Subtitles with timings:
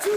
[0.00, 0.08] สวั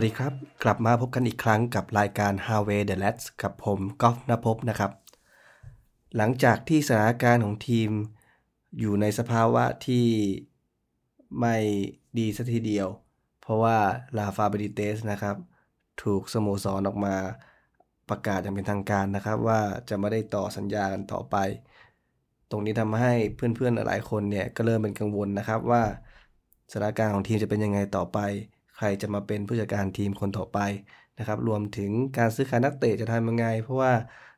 [0.00, 0.32] สดีครับ
[0.62, 4.90] กลับมาพบกันอีกครั้งกับรายการ Harvey the Lads กับผมกอล์ฟนภพนะครับ
[6.16, 7.90] หลังจากที่สถานการณ์ของทีม
[8.78, 10.06] อยู่ในสภาวะที่
[11.40, 11.56] ไม่
[12.18, 12.88] ดีสัทีเดียว
[13.46, 13.76] เพราะว่า
[14.18, 15.36] ลาฟาเบดิเตสนะครับ
[16.02, 17.14] ถูกสโมสรออกมา
[18.08, 21.36] ประกาศอย่างเป็นทางการนะครับ ว่าจะไม่ได้ต่อสัญญากันต่อไป
[22.50, 25.82] ตรงนี้ทำให้เพื่อนๆหลายคนเนี่ยก็เริ่มเป็นกังวลนะครับว่า
[26.72, 28.18] สถานการณ์ของทีมจะเป็นยังไงต่อไป
[28.76, 30.58] ใครจะมาเป็นผู้จัดการทีมคนต่อไป
[31.18, 33.92] นะครับ รวมถึงการซื้อขายนักเตะจะทำยังไง เพราะว่า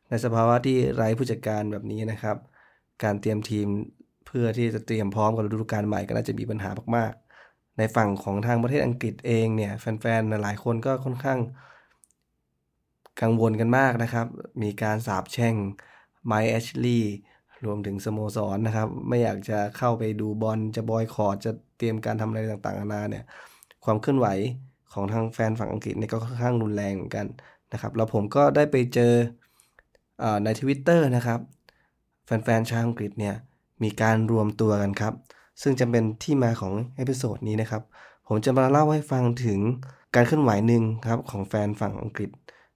[0.08, 2.36] ในสภาวะที่ไร้ผู้จัดการแบบนี้นะครับ
[3.04, 3.66] การเตรียมทีม
[4.27, 7.27] เพื่อที่จะเตรียมพร้อมกับฤดูกาลใหม่ก็น่าจะมีปัญหามากๆ
[7.78, 11.38] ในฝั่งของทางประเทศอังกฤษเองเนี่ยแฟนๆหลายคนก็ค่อนข้าง
[13.22, 14.27] กังวลกันมากนะครับ
[14.62, 15.55] มีการสาบแช่ง
[16.27, 17.14] ไมค์แอชลีย์
[17.64, 23.25] รวมถึงสโมสรนนะครับ ไม่อยากจะเข้าไปดูบอลจะบอยคอร์ดจะเตรียมการทำอะไรต่างๆนานาเนี่ย
[23.84, 24.28] ความเคลื่อนไหว
[24.92, 27.27] ของทางแฟนฝั่งอังกฤษนี่ก็ค่อนข้างรุนแรงเหมือนกัน
[27.72, 29.14] นะครับ แล้วผมก็ได้ไปเจอ
[30.22, 31.41] อในทวิตเตอร์นะครับ
[32.27, 33.34] แฟนๆชาวอังกฤษเนี่ย
[33.83, 35.14] มีการรวมตัวกันครับ
[35.62, 37.83] ซึ่งจะเป็นที่มาของ episode นี้นะครับ
[38.27, 39.61] ผมจะมาเล่าให้ฟังถึง
[40.14, 42.31] การเคลื่อนไหวหนึ่งครับของแฟนฝั่งอังกฤษ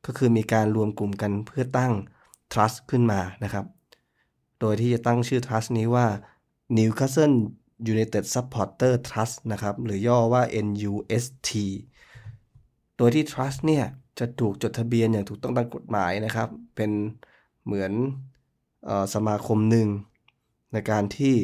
[0.07, 1.93] ก็คือมีการรวมกลุ่มกันเพื่อตั้ง
[2.53, 3.65] trust ขึ้นมานะครับ
[4.61, 6.07] โดยที่จะตั้งชื่อ trust นี้ว่า
[6.77, 7.35] Newcastle
[7.93, 11.51] United Supporter Trust นะครับ หรือย่อว่า NUST
[12.97, 13.85] โดยที่ Trust เนี่ย
[14.19, 16.91] จะถูกจดทะเบียนอย่างถูกต้องตามกฎหมายนะครับ เป็น
[17.65, 17.93] เหมือน
[18.89, 19.89] ออสมาคมหนึ่ง
[20.73, 21.35] ในการที่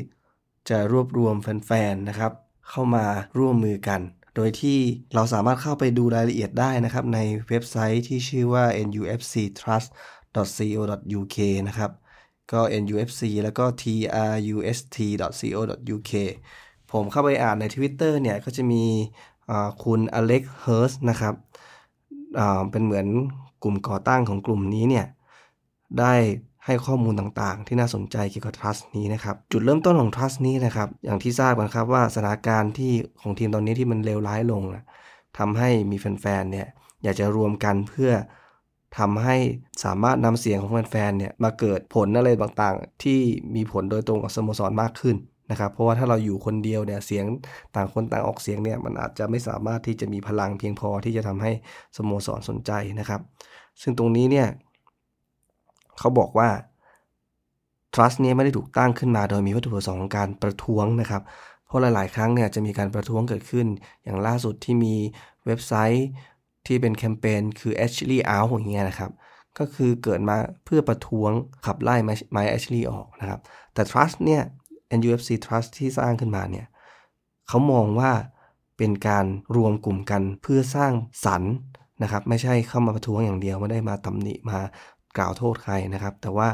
[0.69, 2.33] จะรวบรวมแฟนๆนะครับ
[2.71, 3.05] เข้ามา
[3.39, 4.01] ร่วมมือกัน
[4.35, 4.79] โดยที่
[5.15, 11.39] เราสามารถเข้าไปดูรายละเอียดได้นะครับ ในเว็บไซต์ที่ชื่อว่า nufctrust.co.uk
[11.69, 11.91] นะครับ
[12.53, 16.13] ก็ nufc แล้วก็ trust.co.uk
[16.93, 18.85] ผมเข้าไปอ่านใน Twitter เนี่ย ก็จะมี
[19.85, 21.35] คุณอเล็กเฮิร์สนะครับ
[22.71, 23.07] เป็นเหมือน
[23.63, 25.07] กลุ่มก่อตั้งของกลุ่มนี้เนี่ย
[25.99, 26.15] ได้
[26.69, 32.93] ให้ข้อมูลต่างๆ ที่น่าสนใจเกี่ยวกับ trust นี้นะครับ จุดเริ่มต้นของ trust นี้นะครับ อย่างที่ทราบกันครับว่าสถานการณ์ที่
[33.23, 34.63] ของทีมตอนนี้ที่มันเลวร้ายลง
[35.39, 36.67] ทำให้มีแฟนๆ เนี่ย
[37.03, 38.11] อยากจะรวมกันเพื่อ
[38.99, 39.37] ทำให้
[39.85, 43.21] สามารถนำเสียงของแฟนๆ เนี่ยมาเกิดผลอะไรต่างๆ ที่
[43.55, 45.17] มีผลโดยตรงกับสโมสรมากขึ้น
[45.51, 47.25] นะครับเพราะว่าถ้าเราอยู่คนเดียวเนี่ยเสียง
[47.75, 51.53] ต่างคนต่างออกเสียงเนี่ยมันอาจจะไม่สามารถที่จะมีพลังเพียงพอที่จะทำให้
[51.97, 53.21] สโมสรสนใจนะครับ
[53.83, 54.49] ซึ่งตรงนี้เนี่ย
[55.99, 56.49] เขาบอกว่า
[57.95, 61.23] trust เนี้ไม่ได้ถูกตั้งขึ้นมา โดยมีวัตถุประสงค์ของการประท้วงนะครับ
[61.67, 63.67] เพราะหลาย ๆ ครั้งเนี่ยจะมีการประท้วงเกิดขึ้น
[64.05, 64.95] อย่างล่าสุดที่มี
[65.47, 66.07] เว็บไซต์
[66.67, 69.11] ที่เป็นแคมเปญคือ Ashley Out อย่างเงี้ยนะครับ
[69.59, 71.31] ก็คือเกิดมาเพื่อประท้วง
[71.67, 73.41] ขับไล่ไมค์แอชลีย์ออกนะครับ
[73.75, 74.43] แต่ Trust เนี่ย
[74.99, 76.67] NUFC Trust ที่สร้างขึ้นมาเนี่ย
[77.49, 78.13] เขามองว่า
[78.77, 79.27] เป็นการ
[79.57, 80.93] รวมกลุ่มกันเพื่อสร้าง
[81.25, 81.53] สรรค์
[82.03, 84.59] นะครับ ไม่ใช่เข้ามาประท้วงอย่างเดียวไม่ได้มาตำหนิมา
[85.17, 86.49] กล่าวโทษใครนะครับ แต่ว่า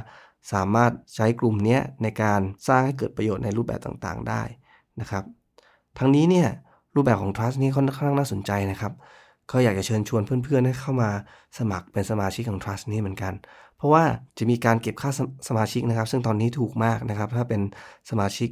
[0.52, 4.42] สามารถใช้กลุ่มนี้ในการสร้างให้เกิดประโยชน์ในรูปแบบต่างๆได้
[5.00, 5.24] นะครับ
[5.98, 6.48] ทั้งนี้เนี่ย
[6.94, 8.92] รูปแบบของ trust นี้ค่อนข้างน่าสนใจนะครับ
[9.50, 11.10] ก็อยากจะเชิญชวนเพื่อนๆให้เข้ามา
[11.58, 13.32] สมัครเป็นสมาชิกของ Trust นี้เหมือนกัน
[13.76, 14.04] เพราะว่า
[14.38, 15.10] จะมีการเก็บค่า
[15.48, 17.60] สมาชิกนะครับ ซึ่งตอนนี้ถูกมากนะครับ ถ้าเป็น
[18.10, 18.48] สมาชิก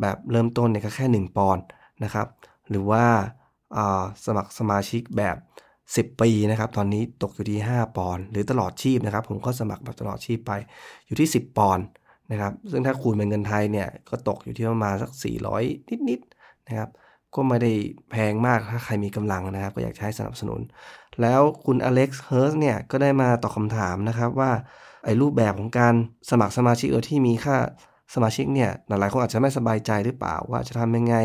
[0.00, 1.64] แบบเริ่มต้นเนี่ยก็แค่ 1 ปอนด์
[2.04, 2.26] นะครับ
[2.70, 3.04] หรือว่า
[4.26, 5.36] สมัครสมาชิกแบบ
[5.96, 10.52] 10 ปีนะครับตอนนี้ตกอยู่ที่ 5 ปอนด์หรือตลอดชีพนะครับ ผมก็สมัครแบบตลอดชีพไป
[11.06, 11.86] อยู่ที่ 10 ปอนด์
[12.30, 15.10] นะครับซึ่งถ้าคูณเป็นเงินไทยเนี่ยก็ตกอยู่ที่ประมาณสัก
[15.54, 16.88] 400 นิดๆนะครับ
[17.34, 17.72] ก็ไม่ได้
[18.10, 20.60] แพงมากถ้าใครมีกำลังนะครับ ก็อยากใช้สนับสนุน
[21.20, 24.50] แล้วคุณอเล็กซ์เฮิร์สเนี่ยก็ได้มาตอบคำถามนะครับว่า
[25.04, 25.94] ไอ้รูปแบบของการ
[26.30, 27.56] สมัครสมาชิกโดยที่มีค่า
[28.14, 31.16] สมาชิกเนี่ยหลายคนอาจจะไม่สบายใจหรือเปล่าว่าจะทำยังไง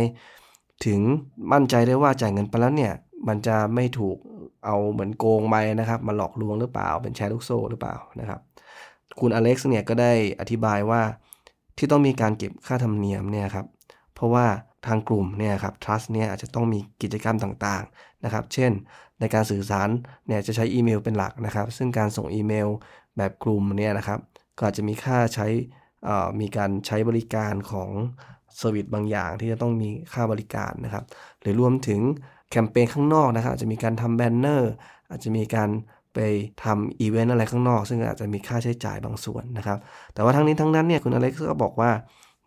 [0.85, 0.99] ถึง
[1.53, 2.93] มั่นใจได้ว่าจ่ายเงินไปแล้วเนี่ย
[3.27, 4.17] มันจะไม่ถูก
[4.65, 8.39] เอาเหมือนโกงไปนะครับ มาหลอกลวงหรือเปล่า เป็นแชร์ลูกโซ่หรือเปล่านะครับ
[9.19, 11.01] คุณอเล็กซ์เนี่ยก็ได้อธิบายว่า
[11.77, 13.65] ที่ต้องมีการเก็บค่าธรรมเนียมเนี่ยครับ
[14.13, 14.45] เพราะว่า
[14.87, 18.71] ทางกลุ่มเนี่ยครับ trust เนี่ยอาจจะต้องมีกิจกรรมต่างๆนะครับ เช่น
[19.19, 19.89] ในการสื่อสาร
[20.27, 22.69] เนี่ยจะใช้อีเมลเป็นหลักนะครับ ซึ่งการส่งอีเมล
[23.17, 24.19] แบบกลุ่มเนี่ยนะครับ
[24.57, 25.47] ก็อาจจะมีค่าใช้
[26.39, 27.89] มีการใช้บริการของ
[28.57, 31.03] service บางอย่างที่จะต้องมีค่าบริการนะครับ
[31.41, 32.01] หรือรวมถึง
[32.53, 34.71] แคมเปญข้างนอกนะครับอาจจะมีการทำแบนเนอร์
[35.09, 35.69] อาจจะมีการ
[36.13, 36.19] ไป
[36.63, 39.77] ทำอีเวนต์อะไรข้างนอก ซึ่งอาจจะมีค่าใช้จ่ายบางส่วนนะครับ
[40.13, 41.91] แต่ว่าทั้งนี้ทั้งนั้นเนี่ยคุณอเล็กซ์ก็บอกว่า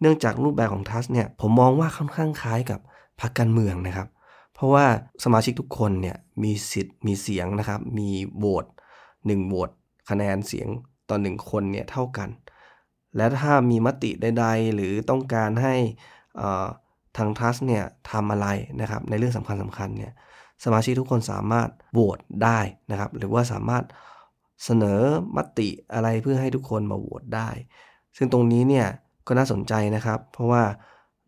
[0.01, 2.81] เนื่องจากรูปแบบของทัสเนี่ยผมมองว่าค่อนข้างคล้ายกับ
[3.21, 4.09] พรรคการเมืองนะครับ
[4.55, 4.87] เพราะว่า
[5.25, 8.67] สมาชิกทุกคนเนี่ยมีสิทธิ์มีเสียงนะครับ มีโหวต
[9.27, 9.71] หนึ่งโหวต
[10.11, 10.69] คะแนนเสียง
[11.09, 12.29] ต่อหนึ่งคนเนี่ยเท่ากัน
[13.17, 15.75] และถ้ามีมติใดๆ หรือต้องการให้
[17.17, 18.49] ทางทัสเนี่ยทำอะไร
[18.81, 20.13] นะครับในเรื่องสำคัญสำคัญเนี่ย
[20.65, 22.59] สมาชิกทุกคนสามารถโหวตได้
[22.91, 23.85] นะครับ หรือว่าสามารถ
[24.65, 25.01] เสนอ
[25.37, 27.49] มติอะไรเพื่อให้ทุกคนมาโหวตได้
[28.17, 28.87] ซึ่งตรงนี้เนี่ย
[29.27, 30.63] ก็น่าสนใจนะครับ เพราะว่า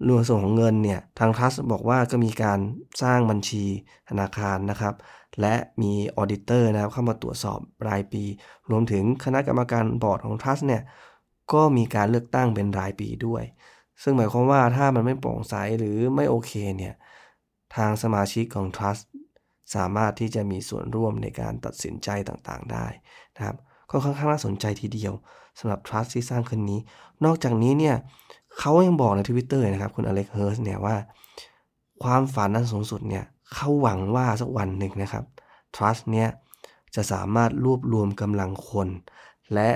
[0.02, 2.58] เรื่องส่วนของเงินเนี่ยทาง trust บอกว่าก็มีการ
[3.02, 3.64] สร้างบัญชี
[4.08, 4.94] ธนาคารนะครับ
[5.40, 7.58] และมี auditor นะครับเข้ามาตรวจสอบ
[7.88, 8.23] รายปี
[8.70, 10.82] รวมถึงคณะกรรมการบอร์ดของ trust เนี่ย
[11.52, 13.43] ก็มีการเลือกตั้งเป็นรายปีด้วย
[14.03, 16.95] ซึ่งหมายความว่าถ้ามันไม่โปร่งใสหรือไม่โอเคเนี่ย
[17.77, 18.99] ทางสมาชิกของ trust
[19.75, 22.87] สามารถที่จะมีส่วนร่วมในการตัดสินใจต่างๆได้
[23.37, 23.56] นะครับ
[23.91, 25.12] ก็ค่อนข้างน่าสนใจทีเดียว
[25.59, 26.81] สำหรับ trust ที่สร้างขึ้นนี้
[27.25, 27.97] นอกจากนี้เนี่ย
[28.59, 30.97] เขายังบอกในทวิตเตอร์นะครับ คุณอเล็กเฮิร์สเนี่ยว่า
[32.03, 33.25] ความฝันนั้นสูงสุดเนี่ย
[33.55, 35.25] เขาหวังว่าสักวันหนึ่งนะครับ
[35.76, 36.29] trust เนี่ย
[36.95, 38.89] จะสามารถรวบรวมกำลังคน
[39.55, 39.71] และ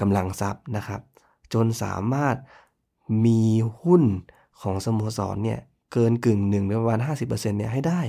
[0.00, 1.00] กำลังทรัพย์นะครับ
[1.52, 2.36] จนสามารถ
[3.24, 3.40] มี
[3.82, 4.02] หุ้น
[4.60, 5.60] ของสโมสรเนี่ย
[5.92, 8.00] เกินกึ่งหนึ่งประมาณ50%เนี่ยให้ได้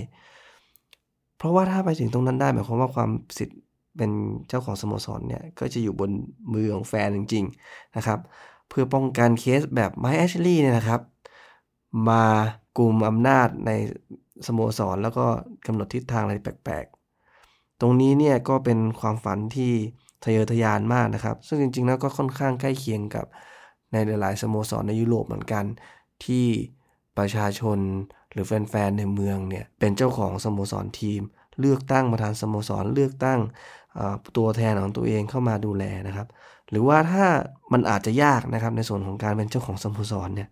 [1.38, 3.60] เพราะว่าถ้าไปถึงตรงนั้นได้หมายความว่าความสิทธิ์
[3.98, 4.12] เป็น
[4.48, 6.12] เจ้าของสโมสรเนี่ยก็จะอยู่บน
[6.54, 8.20] มือของแฟนจริงๆนะครับ
[8.70, 11.02] เพื่อป้องกันเคสแบบไมแอชลี่เนี่ยนะครับ
[12.10, 12.24] มา
[12.78, 13.72] กลุ่มอำนาจใน
[14.48, 15.26] สโมสรแล้วก็
[15.66, 19.72] กำหนดทิศทางอะไรแปลกๆ ตรงนี้เนี่ยก็เป็นความฝันที่
[20.24, 23.26] ทะเยอทะยานมากนะครับ ซึ่งจริงๆแล้วก็ค่อนข้างใกล้เคียงกับ
[23.92, 25.66] ในหลาย ๆ สโมสรในยุโรปเหมือนกัน
[26.26, 26.48] ที่
[27.18, 27.78] ประชาชน
[28.32, 31.22] หรือแฟน ๆ ในเมืองเนี่ยเป็นเจ้าของสโมสรทีม
[31.60, 33.40] เลือกตั้งประธานสโมสรเลือกตั้ง
[34.38, 36.28] ตัวแทนของตัวเองเข้ามาดูแลนะครับ
[36.70, 37.26] หรือว่าถ้า
[37.74, 40.50] มันอาจจะยากนะครับในส่วนของการเป็นเจ้าของสโมสรเนี่ย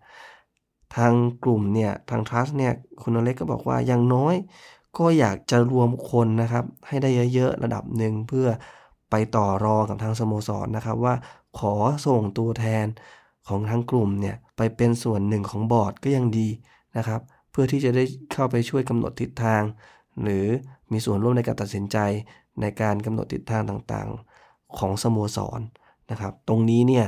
[0.96, 1.12] ทาง
[1.44, 4.34] กลุ่มเนี่ยทางทรัสเนี่ยคุณอเล็กก็บอกว่าอย่างน้อย
[4.98, 8.46] ก็อยากจะรวมคนนะครับ ให้ได้เยอะๆระดับหนึ่งเพื่อ
[9.10, 11.14] ไปต่อรองกับทางสโมสรนะครับ ว่า
[11.58, 11.74] ขอ
[12.06, 12.86] ส่งตัวแทน
[13.48, 16.48] ของทั้งกลุ่มเนี่ยไปเป็นส่วนหนึ่งของบอร์ดก็ยังดี
[16.96, 19.62] นะครับ เพื่อที่จะได้เข้าไปช่วยกำหนดทิศทาง
[20.22, 20.46] หรือ
[20.92, 21.98] มีส่วนร่วมในการตัดสินใจ
[22.60, 25.60] ในการกำหนดทิศทางต่างๆ ของสโมสร
[26.10, 27.06] นะครับ ตรงนี้เนี่ย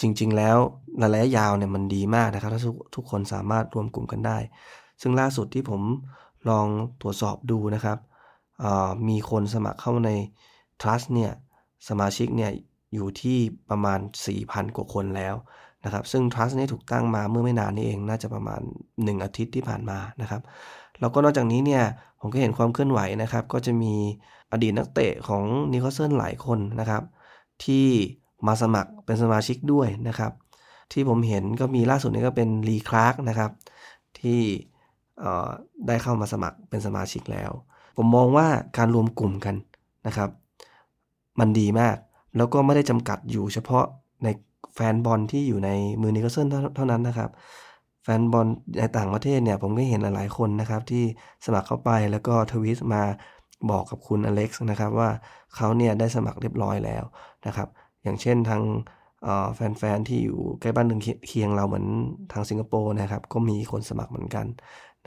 [0.00, 0.56] จริงๆ แล้ว
[1.02, 2.62] ระยะยาวเนี่ยมันดีมากนะครับ ถ้า
[2.94, 4.38] ทุกคนสามารถรวมกลุ่มกันได้
[5.00, 5.82] ซึ่งล่าสุดที่ผม
[6.48, 6.66] ลอง
[7.00, 7.98] ตรวจสอบดูนะครับ
[9.08, 10.10] มีคนสมัครเข้าใน
[10.80, 11.32] Trust เนี่ย
[11.88, 12.50] สมาชิกเนี่ย
[12.94, 13.38] อยู่ที่
[13.70, 13.98] ประมาณ
[14.32, 15.34] 4,000 กว่าคนแล้ว
[15.84, 18.60] นะครับ ซึ่ง Trust นี้ถูกตั้งมาเมื่อไม่นานนี้เองน่าจะประมาณ
[18.92, 20.42] 1 อาทิตย์ที่ผ่านมานะครับ
[21.00, 21.84] แล้วก็นอกจากนี้เนี่ย
[22.20, 23.94] ผมก็เห็นความเคลื่อนไหวนะครับ ก็จะมี
[24.52, 27.02] อดีตนักเตะของนิโคลเซนหลายคนนะครับ
[27.64, 27.86] ที่
[28.46, 30.32] มาสมัครเป็นสมาชิกด้วยนะครับ
[30.92, 33.50] ที่ผมเห็นก็มีล่าสุดนี้ก็เป็นลีคลาร์กนะครับ
[34.20, 34.40] ที่
[35.86, 37.50] ได้เข้ามาสมัครเป็นสมาชิกแล้ว
[37.96, 38.46] ผมมองว่า
[38.76, 39.56] การรวมกลุ่มกัน
[40.06, 40.30] นะครับ
[41.40, 41.96] มันดีมาก
[42.36, 43.84] แล้วก็ไม่ได้จำกัดอยู่เฉพาะ
[44.24, 44.28] ใน
[44.74, 45.70] แฟนบอลที่อยู่ใน
[46.00, 46.46] มือนิโคลเซน
[46.76, 47.30] เท่านั้นนะครับ
[48.04, 48.46] แฟนบอล
[48.78, 51.04] ในต่างประเทศเนี่ยผมก็เห็นหลายๆคนนะครับ ที่
[51.44, 53.02] สมัครเข้าไปแล้วก็ทวิตมา
[53.70, 55.10] บอกกับคุณอเล็กซ์นะครับว่า
[55.56, 57.04] เขาเนี่ยได้สมัครเรียบร้อยแล้ว
[57.46, 57.68] นะครับ
[58.02, 58.62] อย่างเช่นทาง
[59.54, 61.86] แฟนๆที่อยู่ใกล้บ้านหนึ่งเคียงเราเหมือน
[62.32, 64.46] ทางสิงคโปร์นะครับ ก็มีคนสมัครเหมือนกัน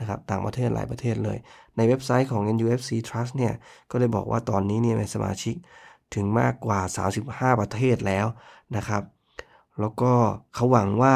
[0.00, 1.38] นะครับต่างประเทศหลายประเทศเลย
[1.76, 3.54] ในเว็บไซต์ของ NUFC Trust เนี่ย
[3.90, 5.54] ก็เลยบอกว่าตอนนี้เนี่ยสมาชิก
[6.14, 6.80] ถึงมากกว่า
[7.16, 8.26] 35 ประเทศแล้ว
[8.76, 9.02] นะครับ
[9.80, 10.12] แล้วก็
[10.54, 11.14] เขาหวังว่า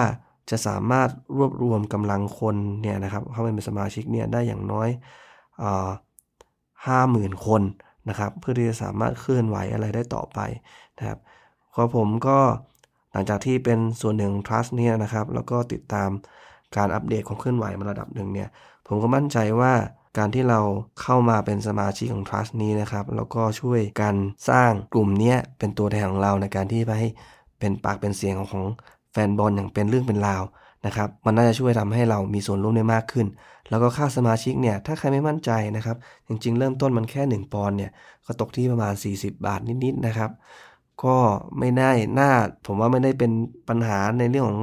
[0.50, 4.88] จะสามารถรวบรวมกำลังคนเนี่ยนะครับเข้าไปเป็นสมาชิกเนี่ยได้อย่างน้อย
[6.86, 7.62] ห้าหมื่นคน
[8.08, 10.38] นะครับ เพื่อที่จะสามารถเคลื่อนไหวอะไรได้ต่อไป
[10.98, 11.18] นะครับ
[11.74, 12.38] พอผมก็
[13.12, 16.10] หลังจากที่เป็นส่วนหนึ่ง trust เนี่ยนะครับ แล้วก็ติดตาม
[16.76, 18.48] การอัปเดตของเคลื่อนไหวมาระดับหนึ่งเนี่ย
[18.86, 19.72] ผมก็มั่นใจว่า
[20.16, 20.60] การที่เรา
[21.00, 24.14] เข้ามาเป็นสมาชิกของ Trust นี้นะครับแล้วก็ช่วยกัน
[24.48, 27.08] สร้างกลุ่มนี้เป็นตัวแทนของเราในการที่ไปให้
[27.58, 28.64] เป็นปากเป็นเสียงของ
[29.12, 30.42] แฟนบอลอย่างเป็นเรื่องเป็นราว
[30.86, 33.26] นะครับมันน่าจะช่วยทำให้เรามีส่วนร่วมได้มากขึ้น
[33.70, 35.96] แล้วก็ค่าสมาชิกเนี่ยถ้าใครไม่มั่นใจนะครับ
[36.28, 37.90] จริง ๆ เริ่มต้นมันแค่ 1 ปอนด์เนี่ย
[38.26, 40.30] ก็ตกที่ประมาณ 40 บาทนิดๆนะครับ
[41.04, 41.16] ก็
[41.58, 42.30] ไม่ได้น่า
[42.66, 43.32] ผมว่าไม่ได้เป็น
[43.68, 44.62] ปัญหาในเรื่องของ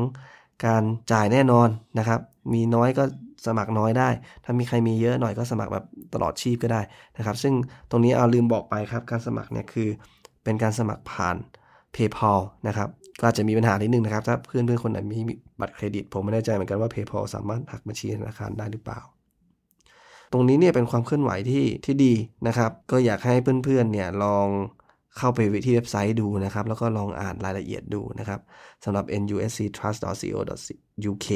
[0.65, 1.67] การจ่ายแน่นอน
[1.97, 2.19] นะครับ
[2.53, 3.03] มีน้อยก็
[3.45, 4.09] สมัครน้อยได้
[4.43, 6.81] ถ้ามีใครมีเยอะหน่อยก็สมัครแบบตลอดชีพก็ได้
[7.17, 7.53] นะครับ ซึ่ง
[7.89, 9.87] ตรงนี้เอาลืมบอกไปครับการสมัครเนี่ยคือ
[10.43, 11.35] เป็นการสมัครผ่าน
[11.95, 15.19] PayPal นะครับก็อาจจะมีปัญหานิดนึงนะครับ ถ้าเพื่อนเพื่อนคนไหนมี
[15.59, 18.99] บัตรเครดิต ผมไม่แน่ใจเหมือนกันว่า PayPal สามารถหักบัญชีธนาคารได้หรือเปล่า
[20.31, 22.13] ตรงนี้เนี่ยเป็นความเคลื่อนไหวที่ที่ดี
[22.47, 24.47] นะครับ ก็อยากให้เพื่อนๆเนี่ยลอง
[25.17, 28.39] เข้าไปที่เว็บไซต์ดูนะครับ แล้วก็ลองอ่านรายละเอียดดูนะครับ
[28.83, 31.27] สำหรับ nusctrust.co.uk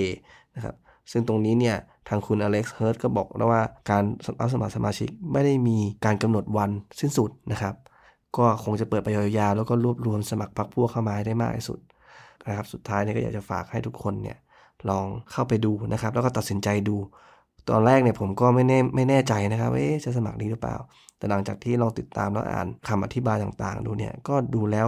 [0.56, 0.76] นะครับ
[1.12, 1.78] ซึ่งตรงนี้เนี่ย
[2.10, 4.04] ทางคุณอเล็กซ์เฮิร์ตก็บอกแล้วว่าการ
[4.40, 6.70] รับสมัครสมาชิกไม่ได้มีการกำหนดวัน
[7.00, 7.76] สิ้นสุดนะครับ
[8.38, 11.80] ก็คงจะเปิดไปยาวๆแล้วก็รวบรวมสมัครพรรคพวกเข้ามาได้มากที่สุด
[12.48, 14.38] นะครับสุดท้ายเนี่ยก็อยากจะฝากให้ทุกคนเนี่ย
[14.90, 16.98] ลองเข้าไปดูนะครับ แล้วก็ตัดสินใจดู
[17.70, 20.76] ตอนแรกเนี่ยผมก็ไม่แน่ไม่แน่ใจนะครับว่าจะสมัครดีหรือเปล่า
[21.18, 24.88] แต่หลังจากที่ลองติดตามแล้วอ่านคำอธิบายต่างๆ ดูเนี่ยก็ดูแล้ว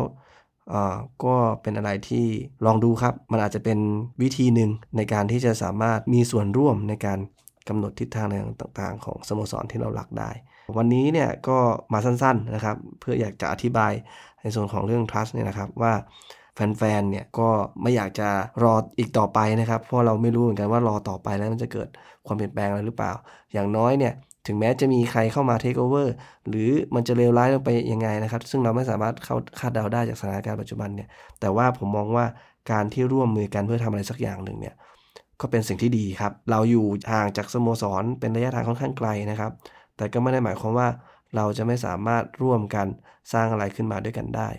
[1.23, 2.25] ก็เป็นอะไรที่
[2.65, 3.79] ลองดูครับ มันอาจจะเป็น
[4.21, 7.19] วิธีหนึ่งในการที่จะสามารถมีส่วนร่วมในการ
[7.67, 8.27] กำหนดทิศทาง
[8.61, 10.29] ต่างๆ ของสโมสรที่เราหลักได้
[10.77, 11.57] วันนี้เนี่ยก็
[11.93, 13.93] มาสั้นๆนะครับ เพื่ออยากจะอธิบาย
[14.41, 15.93] ในส่วนของเรื่อง trust เนี่ยนะครับว่า
[16.55, 17.49] แฟนๆ เนี่ยก็
[17.81, 18.29] ไม่อยากจะ
[18.63, 21.89] รออีกต่อไปนะครับ เพราะเราไม่รู้เหมือนกันว่ารอต่อไปแล้วมันจะเกิด
[22.25, 23.13] ความเปลี่ยนแปลงอะไรหรือเปล่า
[23.53, 24.13] อย่างน้อยเนี่ย
[24.47, 26.13] ถึงแม้จะมีใครเข้ามาเทคโอเวอร์
[26.47, 31.07] หรือมันจะเลวร้ายลงไปยังไงนะครับ ซึ่งเราไม่สามารถเข้าคาดเดาได้จากสถานการณ์ปัจจุบันเนี่ย
[31.39, 32.25] แต่ว่าผมมองว่า
[32.71, 34.75] การที่ร่วมมือกันเพื่อทำอะไรสักอย่างหนึ่งเนี่ย
[35.41, 39.51] ก็เป็นสิ่งที่ดีครับ เราอยู่ห่างจากสโมสรเป็นระยะทางค่อนข้างไกลนะครับ
[39.97, 40.87] แต่ก็ไม่ได้หมายความว่า
[41.35, 42.87] เราจะไม่สามารถร่วมกัน
[43.33, 44.49] สร้างอะไรขึ้นมาด้วยกันได้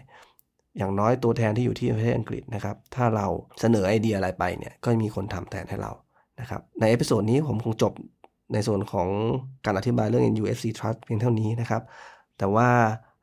[0.77, 3.27] อย่างน้อยตัวแทนที่อยู่ที่ประเทศอังกฤษนะครับ ถ้าเรา
[3.61, 5.93] เสนอไอเดียอะไรไปเนี่ย ก็มีคนทำแทนให้เรา
[6.41, 7.93] นะครับ ใน episode นี้ผมคงจบ
[8.53, 9.09] ในส่วนของ
[9.65, 11.83] การอธิบายเรื่อง NUFC Trust เพียงเท่านี้นะครับ
[12.39, 12.69] แต่ว่า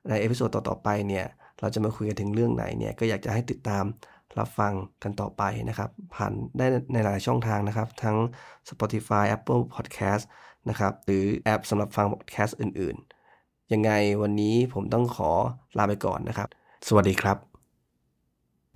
[0.10, 1.26] ใน episode ต่อๆไปเนี่ย
[1.60, 3.84] เราจะมาคุยกันถึงเรื่องไหนเนี่ยก็อยากจะให้ติดตาม
[4.40, 8.18] รับฟังกันต่อไปนะครับ ผ่านได้ในหลายช่องทางนะครับ ทั้ง
[8.70, 10.24] Spotify Apple Podcast
[10.70, 12.96] นะครับ หรือแอปสำหรับฟัง podcast อื่น
[13.36, 13.92] ๆ ยังไง
[14.22, 15.30] วันนี้ผมต้องขอ
[15.78, 16.50] ลาไปก่อนนะครับ
[16.88, 17.55] สวัสดีครับ